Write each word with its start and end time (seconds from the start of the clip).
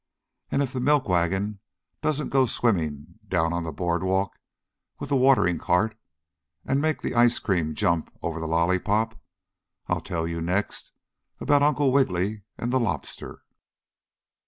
And 0.49 0.63
if 0.63 0.73
the 0.73 0.79
milk 0.79 1.07
wagon 1.07 1.59
doesn't 2.01 2.29
go 2.29 2.47
swimming 2.47 3.19
down 3.27 3.53
on 3.53 3.63
the 3.63 3.71
board 3.71 4.01
walk 4.01 4.39
with 4.97 5.09
the 5.09 5.15
watering 5.15 5.59
cart 5.59 5.95
and 6.65 6.81
make 6.81 7.03
the 7.03 7.13
ice 7.13 7.37
cream 7.37 7.75
jump 7.75 8.11
over 8.23 8.39
the 8.39 8.47
lollypop, 8.47 9.13
I'll 9.85 10.01
tell 10.01 10.27
you 10.27 10.41
next 10.41 10.91
about 11.39 11.61
Uncle 11.61 11.91
Wiggily 11.91 12.41
and 12.57 12.73
the 12.73 12.79
Lobster. 12.79 13.43